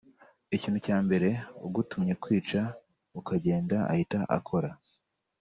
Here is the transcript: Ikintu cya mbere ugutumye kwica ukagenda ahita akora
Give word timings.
Ikintu 0.55 0.79
cya 0.85 0.97
mbere 1.05 1.29
ugutumye 1.65 2.13
kwica 2.23 2.61
ukagenda 3.19 3.77
ahita 3.91 4.19
akora 4.37 4.69